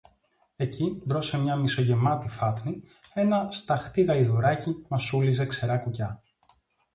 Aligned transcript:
Εκεί, 0.55 1.01
μπρος 1.05 1.27
σε 1.27 1.37
μια 1.37 1.55
μισογεμάτη 1.55 2.27
φάτνη, 2.29 2.81
ένα 3.13 3.47
σταχτί 3.51 4.03
γαϊδουράκι 4.03 4.85
μασούλιζε 4.87 5.45
ξερά 5.45 5.77
κουκιά 5.77 6.23